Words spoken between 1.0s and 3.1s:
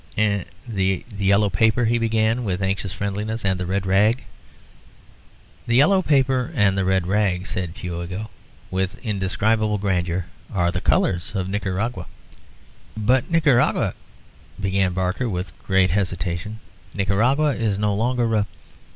yellow paper," he began, with anxious